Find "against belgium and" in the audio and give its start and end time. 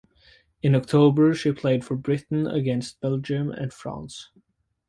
2.47-3.71